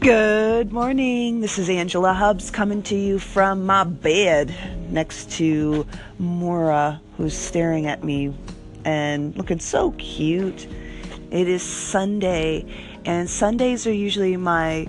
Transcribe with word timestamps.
Good 0.00 0.72
morning. 0.72 1.42
This 1.42 1.58
is 1.58 1.68
Angela 1.68 2.14
Hubbs 2.14 2.50
coming 2.50 2.82
to 2.84 2.96
you 2.96 3.18
from 3.18 3.66
my 3.66 3.84
bed 3.84 4.50
next 4.88 5.30
to 5.32 5.86
Mora, 6.18 7.02
who's 7.18 7.36
staring 7.36 7.84
at 7.84 8.02
me 8.02 8.32
and 8.86 9.36
looking 9.36 9.58
so 9.58 9.90
cute. 9.98 10.66
It 11.30 11.48
is 11.48 11.62
Sunday, 11.62 12.64
and 13.04 13.28
Sundays 13.28 13.86
are 13.86 13.92
usually 13.92 14.38
my 14.38 14.88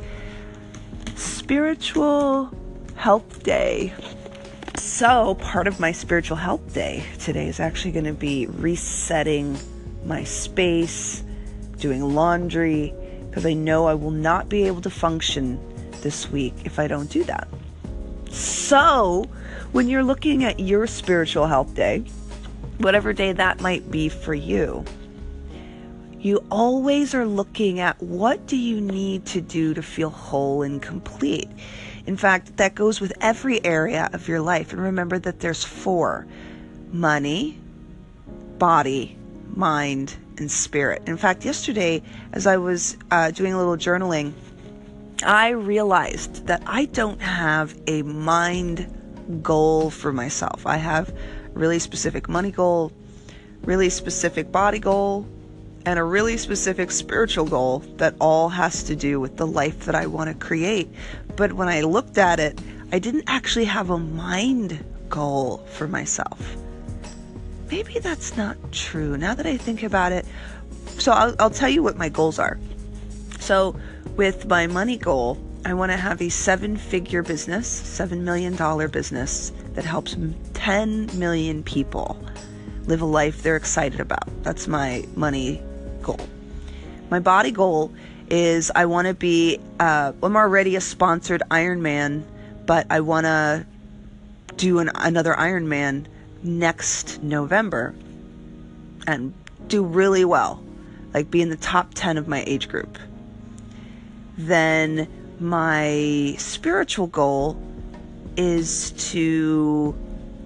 spiritual 1.16 2.50
health 2.96 3.44
day. 3.44 3.94
So, 4.78 5.36
part 5.36 5.68
of 5.68 5.78
my 5.78 5.92
spiritual 5.92 6.38
health 6.38 6.74
day 6.74 7.04
today 7.20 7.50
is 7.50 7.60
actually 7.60 7.92
going 7.92 8.06
to 8.06 8.14
be 8.14 8.46
resetting 8.46 9.60
my 10.06 10.24
space, 10.24 11.22
doing 11.80 12.02
laundry 12.16 12.94
because 13.32 13.46
I 13.46 13.54
know 13.54 13.86
I 13.86 13.94
will 13.94 14.12
not 14.12 14.50
be 14.50 14.68
able 14.68 14.82
to 14.82 14.90
function 14.90 15.58
this 16.02 16.30
week 16.30 16.54
if 16.66 16.80
I 16.80 16.88
don't 16.88 17.10
do 17.10 17.24
that. 17.24 17.48
So, 18.30 19.26
when 19.72 19.88
you're 19.88 20.04
looking 20.04 20.44
at 20.44 20.60
your 20.60 20.86
spiritual 20.86 21.48
health 21.48 21.74
day, 21.74 22.00
whatever 22.80 23.14
day 23.14 23.32
that 23.32 23.62
might 23.62 23.90
be 23.90 24.10
for 24.10 24.34
you, 24.34 24.84
you 26.20 26.44
always 26.52 27.16
are 27.16 27.26
looking 27.26 27.80
at 27.80 28.04
what 28.04 28.48
do 28.48 28.58
you 28.58 28.82
need 28.82 29.26
to 29.28 29.40
do 29.40 29.74
to 29.76 29.82
feel 29.82 30.10
whole 30.10 30.62
and 30.62 30.82
complete. 30.82 31.50
In 32.06 32.18
fact, 32.18 32.58
that 32.58 32.76
goes 32.76 33.00
with 33.00 33.14
every 33.22 33.64
area 33.64 34.10
of 34.12 34.28
your 34.28 34.42
life. 34.42 34.74
And 34.74 34.82
remember 34.82 35.20
that 35.20 35.40
there's 35.40 35.64
four 35.64 36.28
money, 36.92 37.58
body, 38.58 39.18
mind, 39.56 40.18
and 40.38 40.52
spirit. 40.52 41.02
In 41.06 41.18
fact, 41.18 41.46
yesterday, 41.46 42.02
as 42.34 42.48
I 42.48 42.58
was 42.58 42.98
uh, 43.12 43.32
doing 43.32 43.54
a 43.54 43.58
little 43.58 43.78
journaling, 43.78 44.34
I 45.24 45.50
realized 45.50 46.48
that 46.48 46.64
I 46.66 46.86
don't 46.86 47.22
have 47.22 47.78
a 47.88 48.02
mind 48.02 48.92
goal 49.42 49.90
for 49.90 50.12
myself. 50.12 50.66
I 50.66 50.78
have 50.78 51.16
really 51.54 51.80
specific 51.80 52.28
money 52.28 52.52
goal, 52.52 52.92
really 53.64 53.90
specific 53.90 54.52
body 54.52 54.80
goal, 54.80 55.28
and 55.86 56.00
a 56.00 56.04
really 56.04 56.38
specific 56.38 56.92
spiritual 56.92 57.46
goal 57.46 57.80
that 57.98 58.16
all 58.20 58.50
has 58.50 58.84
to 58.84 58.96
do 58.96 59.20
with 59.20 59.38
the 59.38 59.48
life 59.48 59.86
that 59.86 59.96
I 59.96 60.08
want 60.08 60.30
to 60.30 60.46
create. 60.46 60.90
But 61.36 61.54
when 61.54 61.68
I 61.68 61.82
looked 61.82 62.18
at 62.18 62.40
it, 62.40 62.60
I 62.92 63.00
didn't 63.00 63.24
actually 63.28 63.66
have 63.66 63.90
a 63.90 63.98
mind 63.98 64.84
goal 65.10 65.58
for 65.72 65.88
myself 65.88 66.56
maybe 67.72 68.00
that's 68.00 68.36
not 68.36 68.58
true. 68.72 69.18
Now 69.18 69.34
that 69.34 69.46
I 69.46 69.58
think 69.58 69.82
about 69.82 70.12
it, 70.12 70.26
so 71.00 71.12
I'll, 71.14 71.36
I'll 71.40 71.50
tell 71.50 71.70
you 71.70 71.82
what 71.82 71.98
my 71.98 72.10
goals 72.10 72.38
are. 72.38 72.60
So, 73.40 73.76
with 74.16 74.46
my 74.48 74.68
money 74.68 74.98
goal, 74.98 75.38
I 75.66 75.74
want 75.74 75.92
to 75.92 75.98
have 75.98 76.22
a 76.22 76.30
seven 76.30 76.76
figure 76.76 77.24
business, 77.24 77.82
$7 77.82 78.20
million 78.20 78.56
business 78.90 79.52
that 79.74 79.86
helps 79.86 80.16
10 80.54 81.18
million 81.18 81.64
people 81.64 82.18
live 82.86 83.02
a 83.02 83.06
life 83.06 83.42
they're 83.42 83.56
excited 83.56 84.00
about. 84.00 84.28
That's 84.44 84.68
my 84.68 85.06
money 85.16 85.62
goal. 86.02 86.20
My 87.10 87.20
body 87.20 87.52
goal 87.52 87.94
is 88.30 88.72
I 88.76 88.86
want 88.86 89.08
to 89.08 89.14
be, 89.14 89.60
uh, 89.80 90.14
I'm 90.22 90.36
already 90.36 90.76
a 90.76 90.82
sponsored 90.82 91.44
Ironman, 91.52 92.24
but 92.66 92.88
I 92.90 93.02
want 93.02 93.26
to 93.26 93.66
do 94.56 94.80
an, 94.80 94.90
another 94.96 95.34
Ironman 95.34 96.08
next 96.44 97.22
November 97.24 97.94
and 99.08 99.34
do 99.68 99.84
really 99.84 100.26
well, 100.26 100.64
like 101.14 101.32
be 101.32 101.42
in 101.42 101.50
the 101.50 101.58
top 101.58 101.94
10 101.94 102.18
of 102.18 102.28
my 102.28 102.44
age 102.46 102.68
group. 102.68 102.98
Then 104.38 105.08
my 105.40 106.36
spiritual 106.38 107.08
goal 107.08 107.62
is 108.38 108.92
to 109.12 109.96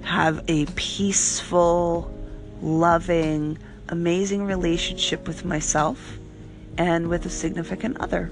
have 0.03 0.43
a 0.47 0.65
peaceful, 0.75 2.11
loving, 2.61 3.57
amazing 3.89 4.45
relationship 4.45 5.27
with 5.27 5.45
myself 5.45 6.17
and 6.77 7.07
with 7.07 7.25
a 7.25 7.29
significant 7.29 7.97
other. 7.99 8.29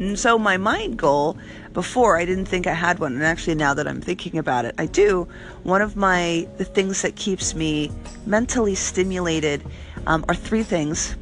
And 0.00 0.18
so 0.18 0.38
my 0.38 0.56
mind 0.56 0.96
goal 0.96 1.36
before 1.74 2.16
I 2.16 2.24
didn't 2.24 2.46
think 2.46 2.66
I 2.66 2.72
had 2.72 2.98
one. 2.98 3.12
And 3.12 3.22
actually 3.22 3.54
now 3.54 3.74
that 3.74 3.86
I'm 3.86 4.00
thinking 4.00 4.38
about 4.38 4.64
it 4.64 4.74
I 4.78 4.86
do. 4.86 5.28
One 5.62 5.82
of 5.82 5.94
my 5.94 6.48
the 6.56 6.64
things 6.64 7.02
that 7.02 7.16
keeps 7.16 7.54
me 7.54 7.92
mentally 8.24 8.74
stimulated 8.74 9.62
um, 10.06 10.24
are 10.26 10.34
three 10.34 10.62
things. 10.62 11.16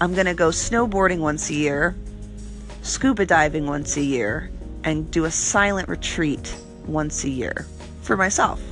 I'm 0.00 0.12
gonna 0.12 0.34
go 0.34 0.48
snowboarding 0.48 1.20
once 1.20 1.48
a 1.50 1.54
year 1.54 1.96
scuba 2.82 3.26
diving 3.26 3.66
once 3.66 3.96
a 3.96 4.02
year 4.02 4.50
and 4.84 5.10
do 5.10 5.24
a 5.24 5.30
silent 5.30 5.88
retreat 5.88 6.56
once 6.86 7.24
a 7.24 7.28
year 7.28 7.66
for 8.02 8.16
myself. 8.16 8.62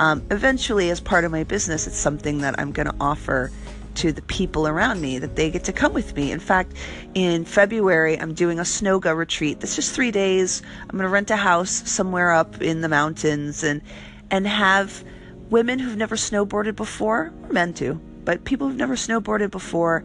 Um, 0.00 0.22
eventually 0.30 0.90
as 0.90 1.00
part 1.00 1.24
of 1.24 1.30
my 1.30 1.44
business 1.44 1.86
it's 1.86 1.98
something 1.98 2.38
that 2.38 2.54
I'm 2.58 2.70
gonna 2.70 2.94
offer 3.00 3.50
to 3.96 4.12
the 4.12 4.22
people 4.22 4.66
around 4.66 5.00
me 5.00 5.18
that 5.18 5.36
they 5.36 5.50
get 5.50 5.64
to 5.64 5.72
come 5.72 5.92
with 5.92 6.14
me. 6.16 6.32
In 6.32 6.40
fact, 6.40 6.74
in 7.14 7.44
February, 7.44 8.18
I'm 8.18 8.34
doing 8.34 8.58
a 8.58 8.62
Snowga 8.62 9.16
retreat. 9.16 9.60
That's 9.60 9.76
just 9.76 9.94
three 9.94 10.10
days. 10.10 10.62
I'm 10.82 10.96
going 10.96 11.02
to 11.02 11.08
rent 11.08 11.30
a 11.30 11.36
house 11.36 11.88
somewhere 11.90 12.32
up 12.32 12.60
in 12.60 12.80
the 12.80 12.88
mountains 12.88 13.62
and 13.62 13.82
and 14.30 14.46
have 14.46 15.04
women 15.50 15.78
who've 15.78 15.96
never 15.96 16.16
snowboarded 16.16 16.74
before, 16.74 17.32
or 17.42 17.52
men 17.52 17.74
too, 17.74 18.00
but 18.24 18.44
people 18.44 18.66
who've 18.66 18.76
never 18.76 18.96
snowboarded 18.96 19.50
before, 19.50 20.02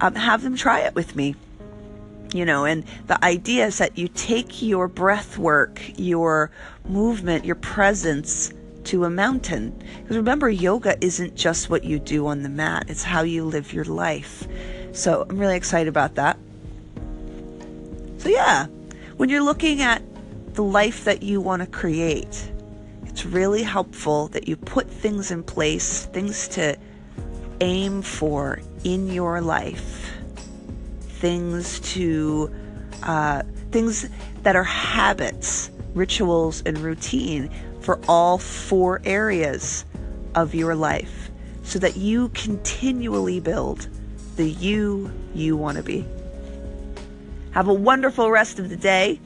um, 0.00 0.14
have 0.14 0.42
them 0.42 0.56
try 0.56 0.80
it 0.80 0.94
with 0.94 1.16
me. 1.16 1.34
You 2.32 2.44
know, 2.44 2.64
and 2.64 2.84
the 3.06 3.22
idea 3.24 3.66
is 3.66 3.78
that 3.78 3.98
you 3.98 4.08
take 4.08 4.62
your 4.62 4.88
breath 4.88 5.38
work, 5.38 5.80
your 5.96 6.50
movement, 6.88 7.44
your 7.44 7.56
presence 7.56 8.52
to 8.86 9.04
a 9.04 9.10
mountain. 9.10 9.82
Because 10.02 10.16
remember, 10.16 10.48
yoga 10.48 10.96
isn't 11.04 11.34
just 11.34 11.70
what 11.70 11.84
you 11.84 11.98
do 11.98 12.26
on 12.26 12.42
the 12.42 12.48
mat, 12.48 12.86
it's 12.88 13.02
how 13.02 13.22
you 13.22 13.44
live 13.44 13.72
your 13.72 13.84
life. 13.84 14.46
So 14.92 15.26
I'm 15.28 15.38
really 15.38 15.56
excited 15.56 15.88
about 15.88 16.14
that. 16.16 16.38
So, 18.18 18.28
yeah, 18.28 18.66
when 19.16 19.28
you're 19.28 19.42
looking 19.42 19.82
at 19.82 20.02
the 20.54 20.62
life 20.62 21.04
that 21.04 21.22
you 21.22 21.40
want 21.40 21.60
to 21.60 21.66
create, 21.66 22.50
it's 23.04 23.26
really 23.26 23.62
helpful 23.62 24.28
that 24.28 24.48
you 24.48 24.56
put 24.56 24.88
things 24.88 25.30
in 25.30 25.42
place, 25.42 26.06
things 26.06 26.48
to 26.48 26.76
aim 27.60 28.02
for 28.02 28.60
in 28.82 29.08
your 29.08 29.40
life, 29.40 30.10
things 31.00 31.80
to, 31.80 32.50
uh, 33.02 33.42
things 33.70 34.08
that 34.42 34.56
are 34.56 34.64
habits, 34.64 35.70
rituals, 35.94 36.62
and 36.66 36.78
routine 36.78 37.50
for 37.84 38.00
all 38.08 38.38
four 38.38 39.02
areas 39.04 39.84
of 40.34 40.54
your 40.54 40.74
life 40.74 41.30
so 41.62 41.78
that 41.78 41.96
you 41.96 42.30
continually 42.30 43.40
build 43.40 43.88
the 44.36 44.50
you 44.50 45.12
you 45.34 45.56
want 45.56 45.76
to 45.76 45.82
be. 45.82 46.04
Have 47.50 47.68
a 47.68 47.74
wonderful 47.74 48.30
rest 48.30 48.58
of 48.58 48.70
the 48.70 48.76
day. 48.76 49.20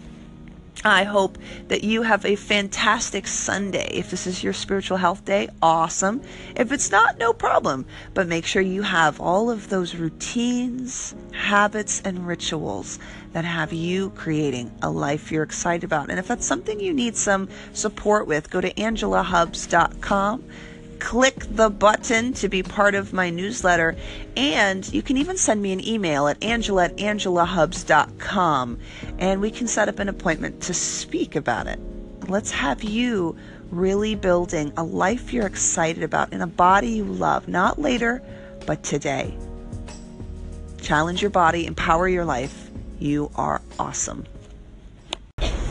I 0.84 1.02
hope 1.02 1.38
that 1.66 1.82
you 1.82 2.02
have 2.02 2.24
a 2.24 2.36
fantastic 2.36 3.26
Sunday. 3.26 3.90
If 3.92 4.10
this 4.10 4.26
is 4.26 4.44
your 4.44 4.52
spiritual 4.52 4.96
health 4.96 5.24
day, 5.24 5.48
awesome. 5.60 6.22
If 6.54 6.70
it's 6.70 6.90
not, 6.90 7.18
no 7.18 7.32
problem. 7.32 7.84
But 8.14 8.28
make 8.28 8.46
sure 8.46 8.62
you 8.62 8.82
have 8.82 9.20
all 9.20 9.50
of 9.50 9.70
those 9.70 9.96
routines, 9.96 11.16
habits, 11.32 12.00
and 12.04 12.26
rituals 12.26 13.00
that 13.32 13.44
have 13.44 13.72
you 13.72 14.10
creating 14.10 14.70
a 14.80 14.90
life 14.90 15.32
you're 15.32 15.42
excited 15.42 15.84
about. 15.84 16.10
And 16.10 16.18
if 16.18 16.28
that's 16.28 16.46
something 16.46 16.78
you 16.78 16.94
need 16.94 17.16
some 17.16 17.48
support 17.72 18.28
with, 18.28 18.48
go 18.48 18.60
to 18.60 18.72
angelahubbs.com 18.72 20.44
click 20.98 21.36
the 21.50 21.70
button 21.70 22.32
to 22.34 22.48
be 22.48 22.62
part 22.62 22.94
of 22.94 23.12
my 23.12 23.30
newsletter. 23.30 23.96
And 24.36 24.90
you 24.92 25.02
can 25.02 25.16
even 25.16 25.36
send 25.36 25.62
me 25.62 25.72
an 25.72 25.86
email 25.86 26.28
at 26.28 26.42
angela 26.42 26.86
at 26.86 26.96
angelahubbs.com 26.96 28.78
and 29.18 29.40
we 29.40 29.50
can 29.50 29.66
set 29.66 29.88
up 29.88 29.98
an 29.98 30.08
appointment 30.08 30.62
to 30.62 30.74
speak 30.74 31.36
about 31.36 31.66
it. 31.66 31.78
Let's 32.28 32.50
have 32.50 32.82
you 32.82 33.36
really 33.70 34.14
building 34.14 34.72
a 34.76 34.82
life 34.82 35.32
you're 35.32 35.46
excited 35.46 36.02
about 36.02 36.32
in 36.32 36.40
a 36.40 36.46
body 36.46 36.88
you 36.88 37.04
love, 37.04 37.48
not 37.48 37.78
later, 37.78 38.22
but 38.66 38.82
today. 38.82 39.36
Challenge 40.80 41.20
your 41.20 41.30
body, 41.30 41.66
empower 41.66 42.08
your 42.08 42.24
life. 42.24 42.70
You 42.98 43.30
are 43.34 43.60
awesome. 43.78 44.24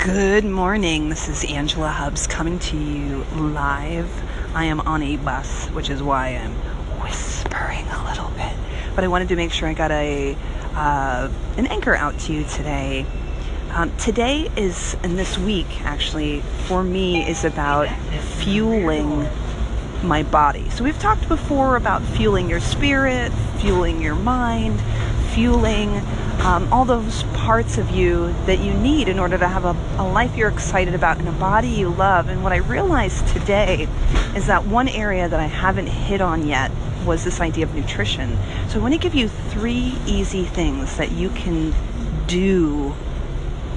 Good 0.08 0.46
morning. 0.46 1.10
This 1.10 1.28
is 1.28 1.44
Angela 1.44 1.90
Hubbs 1.90 2.28
coming 2.28 2.60
to 2.60 2.78
you 2.78 3.26
live. 3.36 4.10
I 4.56 4.64
am 4.64 4.80
on 4.80 5.04
a 5.04 5.18
bus, 5.18 5.68
which 5.72 5.90
is 5.90 6.02
why 6.02 6.30
I'm 6.30 6.54
whispering 7.02 7.86
a 7.88 8.06
little 8.06 8.30
bit. 8.30 8.54
But 8.96 9.04
I 9.04 9.10
wanted 9.10 9.28
to 9.28 9.36
make 9.36 9.52
sure 9.52 9.68
I 9.68 9.74
got 9.74 9.92
a 9.92 10.38
uh, 10.76 11.30
an 11.58 11.68
anchor 11.68 11.94
out 11.94 12.18
to 12.20 12.34
you 12.34 12.46
today. 12.46 13.06
Um, 13.72 13.94
today 13.98 14.50
is, 14.56 14.96
and 15.04 15.20
this 15.20 15.38
week 15.38 15.82
actually, 15.82 16.40
for 16.68 16.86
me, 16.86 17.30
is 17.30 17.44
about 17.44 17.90
fueling 18.40 19.28
my 20.04 20.24
body. 20.24 20.70
So 20.70 20.86
we've 20.86 21.00
talked 21.00 21.28
before 21.28 21.76
about 21.76 22.02
fueling 22.02 22.50
your 22.50 22.62
spirit, 22.62 23.34
fueling 23.58 24.02
your 24.02 24.16
mind, 24.16 24.80
fueling 25.34 26.02
um, 26.40 26.72
all 26.72 26.86
those 26.86 27.24
parts 27.34 27.78
of 27.78 27.90
you 27.92 28.34
that 28.46 28.60
you 28.60 28.74
need 28.74 29.08
in 29.08 29.20
order 29.20 29.38
to 29.38 29.48
have 29.48 29.66
a, 29.66 29.76
a 30.02 30.08
life 30.08 30.36
you're 30.38 30.50
excited 30.50 30.94
about 30.94 31.18
and 31.18 31.28
a 31.28 31.34
body 31.34 31.70
you 31.70 31.90
love. 31.90 32.30
And 32.30 32.44
what 32.44 32.54
I 32.54 32.58
realized 32.58 33.28
today 33.30 33.88
is 34.36 34.48
that 34.48 34.66
one 34.66 34.88
area 34.88 35.28
that 35.28 35.40
I 35.40 35.48
haven't 35.48 35.88
hit 35.88 36.22
on 36.22 36.48
yet 36.48 36.72
was 37.06 37.24
this 37.24 37.40
idea 37.42 37.66
of 37.66 37.74
nutrition. 37.74 38.38
So 38.70 38.80
I 38.80 38.82
want 38.82 38.94
to 38.94 39.00
give 39.00 39.16
you 39.16 39.30
three 39.30 39.96
easy 40.06 40.44
things 40.44 40.98
that 40.98 41.12
you 41.12 41.30
can 41.30 41.74
do 42.28 42.94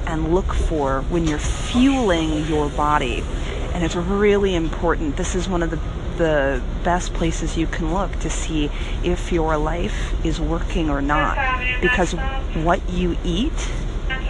and 0.06 0.34
look 0.34 0.52
for 0.52 1.02
when 1.02 1.26
you're 1.26 1.38
fueling 1.38 2.46
your 2.46 2.68
body. 2.68 3.22
And 3.72 3.84
it's 3.84 3.96
really 3.96 4.54
important. 4.54 5.16
This 5.16 5.34
is 5.34 5.48
one 5.48 5.62
of 5.62 5.70
the 5.70 5.78
the 6.20 6.62
best 6.84 7.14
places 7.14 7.56
you 7.56 7.66
can 7.66 7.94
look 7.94 8.12
to 8.20 8.28
see 8.28 8.70
if 9.02 9.32
your 9.32 9.56
life 9.56 10.14
is 10.22 10.38
working 10.38 10.90
or 10.90 11.00
not. 11.00 11.38
Because 11.80 12.12
what 12.62 12.86
you 12.90 13.16
eat 13.24 13.70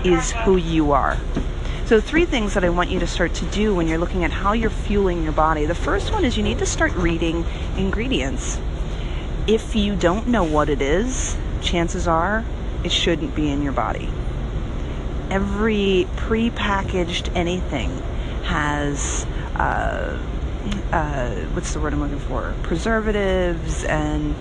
is 0.04 0.30
who 0.30 0.56
you 0.56 0.92
are. 0.92 1.18
So, 1.86 2.00
three 2.00 2.24
things 2.24 2.54
that 2.54 2.64
I 2.64 2.68
want 2.68 2.90
you 2.90 3.00
to 3.00 3.06
start 3.08 3.34
to 3.34 3.44
do 3.46 3.74
when 3.74 3.88
you're 3.88 3.98
looking 3.98 4.22
at 4.22 4.30
how 4.30 4.52
you're 4.52 4.70
fueling 4.70 5.24
your 5.24 5.32
body. 5.32 5.66
The 5.66 5.74
first 5.74 6.12
one 6.12 6.24
is 6.24 6.36
you 6.36 6.44
need 6.44 6.60
to 6.60 6.66
start 6.66 6.92
reading 6.92 7.44
ingredients. 7.76 8.60
If 9.48 9.74
you 9.74 9.96
don't 9.96 10.28
know 10.28 10.44
what 10.44 10.68
it 10.68 10.80
is, 10.80 11.36
chances 11.60 12.06
are 12.06 12.44
it 12.84 12.92
shouldn't 12.92 13.34
be 13.34 13.50
in 13.50 13.62
your 13.62 13.72
body. 13.72 14.08
Every 15.28 16.06
pre-packaged 16.14 17.30
anything 17.34 17.90
has 18.42 19.24
uh, 19.56 20.18
uh, 20.92 21.30
what's 21.52 21.72
the 21.72 21.80
word 21.80 21.92
I'm 21.92 22.00
looking 22.00 22.18
for? 22.18 22.54
Preservatives 22.62 23.84
and 23.84 24.36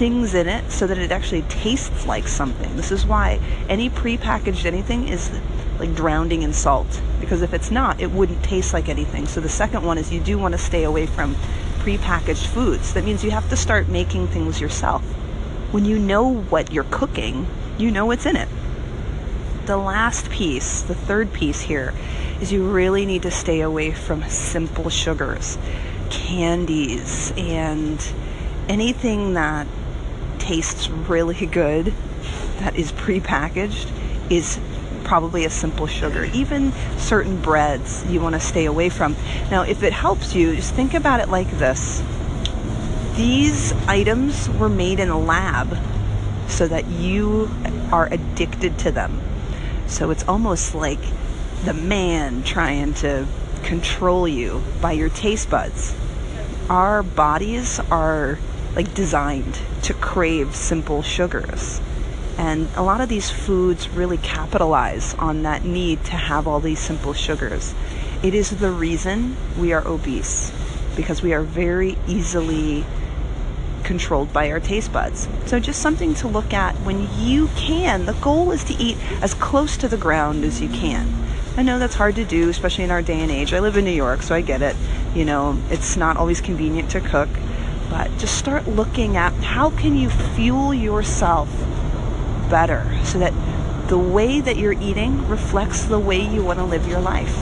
things 0.00 0.34
in 0.34 0.48
it 0.48 0.70
so 0.70 0.86
that 0.86 0.98
it 0.98 1.12
actually 1.12 1.42
tastes 1.42 2.06
like 2.06 2.26
something. 2.26 2.74
This 2.76 2.90
is 2.90 3.06
why 3.06 3.40
any 3.68 3.90
pre-packaged 3.90 4.66
anything 4.66 5.08
is 5.08 5.30
like 5.78 5.94
drowning 5.94 6.42
in 6.42 6.52
salt 6.52 7.00
because 7.20 7.42
if 7.42 7.54
it's 7.54 7.70
not, 7.70 8.00
it 8.00 8.10
wouldn't 8.10 8.42
taste 8.42 8.72
like 8.72 8.88
anything. 8.88 9.26
So 9.26 9.40
the 9.40 9.48
second 9.48 9.84
one 9.84 9.98
is 9.98 10.12
you 10.12 10.20
do 10.20 10.38
want 10.38 10.52
to 10.52 10.58
stay 10.58 10.84
away 10.84 11.06
from 11.06 11.36
pre-packaged 11.80 12.46
foods. 12.46 12.94
That 12.94 13.04
means 13.04 13.22
you 13.22 13.30
have 13.30 13.48
to 13.50 13.56
start 13.56 13.88
making 13.88 14.28
things 14.28 14.60
yourself. 14.60 15.02
When 15.72 15.84
you 15.84 15.98
know 15.98 16.40
what 16.42 16.72
you're 16.72 16.84
cooking, 16.90 17.46
you 17.78 17.90
know 17.90 18.06
what's 18.06 18.26
in 18.26 18.36
it. 18.36 18.48
The 19.66 19.76
last 19.76 20.30
piece, 20.30 20.82
the 20.82 20.94
third 20.94 21.32
piece 21.32 21.60
here, 21.60 21.94
is 22.40 22.52
you 22.52 22.70
really 22.70 23.06
need 23.06 23.22
to 23.22 23.30
stay 23.30 23.60
away 23.60 23.90
from 23.90 24.22
simple 24.28 24.90
sugars, 24.90 25.58
candies, 26.10 27.32
and 27.36 28.12
anything 28.68 29.34
that 29.34 29.66
tastes 30.38 30.88
really 30.88 31.46
good 31.46 31.92
that 32.58 32.76
is 32.76 32.92
prepackaged 32.92 33.90
is 34.30 34.58
probably 35.04 35.44
a 35.44 35.50
simple 35.50 35.86
sugar. 35.86 36.24
Even 36.24 36.72
certain 36.96 37.40
breads 37.40 38.04
you 38.06 38.20
want 38.20 38.34
to 38.34 38.40
stay 38.40 38.64
away 38.64 38.88
from. 38.88 39.16
Now, 39.50 39.62
if 39.62 39.82
it 39.82 39.92
helps 39.92 40.34
you, 40.34 40.54
just 40.54 40.74
think 40.74 40.94
about 40.94 41.20
it 41.20 41.28
like 41.28 41.50
this 41.58 42.02
these 43.20 43.72
items 43.86 44.48
were 44.48 44.68
made 44.70 44.98
in 44.98 45.10
a 45.10 45.18
lab 45.18 45.76
so 46.48 46.66
that 46.66 46.86
you 46.86 47.50
are 47.92 48.08
addicted 48.10 48.78
to 48.78 48.90
them. 48.90 49.20
So 49.86 50.10
it's 50.10 50.26
almost 50.26 50.74
like 50.74 51.00
the 51.64 51.74
man 51.74 52.42
trying 52.42 52.94
to 52.94 53.26
control 53.62 54.26
you 54.26 54.62
by 54.80 54.92
your 54.92 55.10
taste 55.10 55.50
buds. 55.50 55.94
Our 56.68 57.02
bodies 57.02 57.80
are 57.90 58.38
like 58.74 58.94
designed 58.94 59.58
to 59.82 59.94
crave 59.94 60.54
simple 60.54 61.02
sugars. 61.02 61.80
And 62.38 62.68
a 62.76 62.82
lot 62.82 63.00
of 63.00 63.08
these 63.08 63.30
foods 63.30 63.88
really 63.90 64.16
capitalize 64.16 65.14
on 65.14 65.42
that 65.42 65.64
need 65.64 66.04
to 66.06 66.12
have 66.12 66.46
all 66.46 66.60
these 66.60 66.78
simple 66.78 67.12
sugars. 67.12 67.74
It 68.22 68.34
is 68.34 68.50
the 68.50 68.70
reason 68.70 69.36
we 69.58 69.72
are 69.72 69.86
obese 69.86 70.52
because 70.96 71.22
we 71.22 71.34
are 71.34 71.42
very 71.42 71.98
easily 72.06 72.84
controlled 73.84 74.32
by 74.32 74.50
our 74.50 74.60
taste 74.60 74.92
buds. 74.92 75.28
So, 75.46 75.58
just 75.58 75.82
something 75.82 76.14
to 76.16 76.28
look 76.28 76.54
at 76.54 76.74
when 76.76 77.08
you 77.18 77.48
can. 77.56 78.06
The 78.06 78.12
goal 78.14 78.52
is 78.52 78.64
to 78.64 78.74
eat 78.74 78.96
as 79.20 79.34
close 79.34 79.76
to 79.78 79.88
the 79.88 79.96
ground 79.96 80.44
as 80.44 80.60
you 80.60 80.68
can. 80.68 81.29
I 81.56 81.62
know 81.62 81.78
that's 81.78 81.94
hard 81.94 82.14
to 82.16 82.24
do, 82.24 82.48
especially 82.48 82.84
in 82.84 82.90
our 82.90 83.02
day 83.02 83.20
and 83.20 83.30
age. 83.30 83.52
I 83.52 83.58
live 83.58 83.76
in 83.76 83.84
New 83.84 83.90
York, 83.90 84.22
so 84.22 84.34
I 84.34 84.40
get 84.40 84.62
it. 84.62 84.76
You 85.14 85.24
know, 85.24 85.60
it's 85.70 85.96
not 85.96 86.16
always 86.16 86.40
convenient 86.40 86.90
to 86.92 87.00
cook, 87.00 87.28
but 87.90 88.16
just 88.18 88.38
start 88.38 88.68
looking 88.68 89.16
at 89.16 89.32
how 89.34 89.70
can 89.70 89.96
you 89.96 90.10
fuel 90.10 90.72
yourself 90.72 91.48
better 92.48 92.86
so 93.04 93.18
that 93.18 93.34
the 93.88 93.98
way 93.98 94.40
that 94.40 94.56
you're 94.56 94.80
eating 94.80 95.26
reflects 95.28 95.84
the 95.84 95.98
way 95.98 96.20
you 96.20 96.44
want 96.44 96.60
to 96.60 96.64
live 96.64 96.86
your 96.86 97.00
life. 97.00 97.36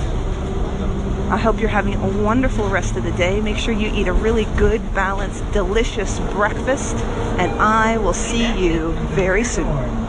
I 1.30 1.36
hope 1.36 1.60
you're 1.60 1.68
having 1.68 1.94
a 1.96 2.22
wonderful 2.22 2.70
rest 2.70 2.96
of 2.96 3.04
the 3.04 3.12
day. 3.12 3.42
Make 3.42 3.58
sure 3.58 3.74
you 3.74 3.92
eat 3.94 4.08
a 4.08 4.14
really 4.14 4.46
good, 4.56 4.94
balanced, 4.94 5.44
delicious 5.52 6.18
breakfast, 6.32 6.96
and 7.36 7.52
I 7.60 7.98
will 7.98 8.14
see 8.14 8.58
you 8.58 8.92
very 9.10 9.44
soon. 9.44 10.07